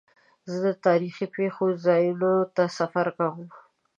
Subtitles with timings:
[0.49, 3.47] زه د تاریخي پېښو ځایونو ته سفر کوم.